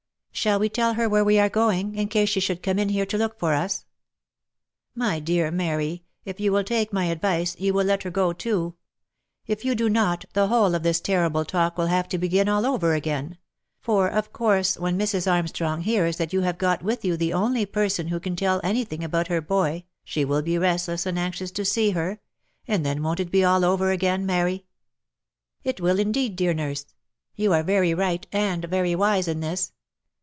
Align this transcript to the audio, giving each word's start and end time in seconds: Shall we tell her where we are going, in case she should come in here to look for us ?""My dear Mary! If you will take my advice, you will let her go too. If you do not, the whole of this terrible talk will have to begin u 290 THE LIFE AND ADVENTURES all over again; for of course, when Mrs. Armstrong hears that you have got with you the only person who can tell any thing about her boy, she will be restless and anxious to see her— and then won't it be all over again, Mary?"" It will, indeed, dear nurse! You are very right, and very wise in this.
Shall 0.33 0.57
we 0.57 0.69
tell 0.69 0.95
her 0.95 1.07
where 1.07 1.25
we 1.25 1.37
are 1.37 1.49
going, 1.49 1.93
in 1.93 2.07
case 2.07 2.29
she 2.29 2.39
should 2.39 2.63
come 2.63 2.79
in 2.79 2.89
here 2.89 3.05
to 3.05 3.17
look 3.17 3.37
for 3.37 3.53
us 3.53 3.85
?""My 4.95 5.19
dear 5.19 5.51
Mary! 5.51 6.03
If 6.25 6.39
you 6.39 6.51
will 6.51 6.63
take 6.63 6.91
my 6.91 7.05
advice, 7.05 7.55
you 7.59 7.73
will 7.73 7.83
let 7.83 8.01
her 8.03 8.09
go 8.09 8.33
too. 8.33 8.73
If 9.45 9.63
you 9.63 9.75
do 9.75 9.87
not, 9.87 10.25
the 10.33 10.47
whole 10.47 10.73
of 10.73 10.81
this 10.81 10.99
terrible 10.99 11.45
talk 11.45 11.77
will 11.77 11.87
have 11.87 12.07
to 12.09 12.17
begin 12.17 12.47
u 12.47 12.53
290 12.55 12.61
THE 12.65 12.71
LIFE 12.71 12.93
AND 12.95 12.97
ADVENTURES 12.97 13.13
all 13.13 13.13
over 13.19 13.21
again; 13.21 13.37
for 13.81 14.07
of 14.17 14.33
course, 14.33 14.79
when 14.79 14.97
Mrs. 14.97 15.31
Armstrong 15.31 15.81
hears 15.81 16.17
that 16.17 16.33
you 16.33 16.41
have 16.41 16.57
got 16.57 16.81
with 16.81 17.05
you 17.05 17.15
the 17.15 17.33
only 17.33 17.67
person 17.67 18.07
who 18.07 18.19
can 18.19 18.35
tell 18.35 18.59
any 18.63 18.83
thing 18.83 19.03
about 19.03 19.27
her 19.27 19.41
boy, 19.41 19.83
she 20.03 20.25
will 20.25 20.41
be 20.41 20.57
restless 20.57 21.05
and 21.05 21.19
anxious 21.19 21.51
to 21.51 21.63
see 21.65 21.91
her— 21.91 22.19
and 22.67 22.83
then 22.83 23.03
won't 23.03 23.19
it 23.19 23.29
be 23.29 23.43
all 23.43 23.63
over 23.63 23.91
again, 23.91 24.25
Mary?"" 24.25 24.65
It 25.65 25.79
will, 25.79 25.99
indeed, 25.99 26.35
dear 26.35 26.55
nurse! 26.55 26.87
You 27.35 27.53
are 27.53 27.61
very 27.61 27.93
right, 27.93 28.25
and 28.31 28.65
very 28.65 28.95
wise 28.95 29.27
in 29.27 29.41
this. 29.41 29.73